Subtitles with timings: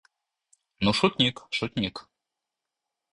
[0.83, 1.95] Ну, шутник, шутник...